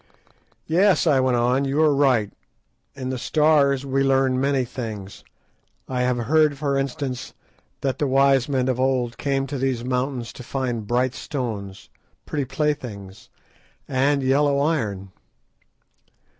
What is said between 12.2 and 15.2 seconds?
pretty playthings, and yellow iron."